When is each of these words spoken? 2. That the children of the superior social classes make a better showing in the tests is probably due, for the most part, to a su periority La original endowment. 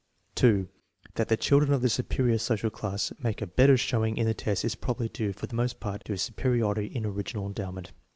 2. 0.33 0.67
That 1.13 1.27
the 1.27 1.37
children 1.37 1.71
of 1.71 1.83
the 1.83 1.87
superior 1.87 2.39
social 2.39 2.71
classes 2.71 3.15
make 3.21 3.39
a 3.39 3.45
better 3.45 3.77
showing 3.77 4.17
in 4.17 4.25
the 4.25 4.33
tests 4.33 4.65
is 4.65 4.73
probably 4.73 5.09
due, 5.09 5.31
for 5.31 5.45
the 5.45 5.53
most 5.55 5.79
part, 5.79 6.03
to 6.05 6.13
a 6.13 6.17
su 6.17 6.33
periority 6.33 6.91
La 6.95 7.07
original 7.07 7.45
endowment. 7.45 7.91